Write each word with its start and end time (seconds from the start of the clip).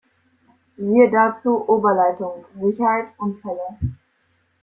Siehe 0.77 1.11
dazu 1.11 1.63
Oberleitung: 1.69 2.43
Sicherheit, 2.59 3.09
Unfälle. 3.19 3.77